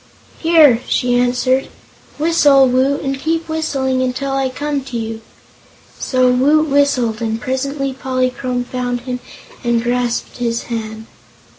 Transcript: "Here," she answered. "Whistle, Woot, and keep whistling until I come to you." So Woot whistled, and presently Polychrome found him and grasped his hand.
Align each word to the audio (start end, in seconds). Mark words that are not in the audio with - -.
"Here," 0.39 0.81
she 0.87 1.15
answered. 1.15 1.67
"Whistle, 2.17 2.67
Woot, 2.67 3.01
and 3.03 3.19
keep 3.19 3.47
whistling 3.47 4.01
until 4.01 4.31
I 4.31 4.49
come 4.49 4.83
to 4.85 4.97
you." 4.97 5.21
So 5.99 6.31
Woot 6.31 6.67
whistled, 6.67 7.21
and 7.21 7.39
presently 7.39 7.93
Polychrome 7.93 8.63
found 8.63 9.01
him 9.01 9.19
and 9.63 9.83
grasped 9.83 10.37
his 10.37 10.63
hand. 10.63 11.05